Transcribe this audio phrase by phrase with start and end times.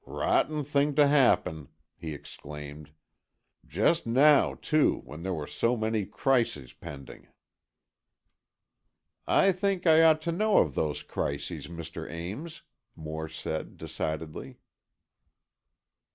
[0.07, 2.89] "Rotten thing to happen!" he exclaimed.
[3.67, 7.27] "Just now, too, when there were so many crises pending."
[9.27, 12.09] "I think I ought to know of those crises, Mr.
[12.09, 12.63] Ames,"
[12.95, 14.57] Moore said, decidedly.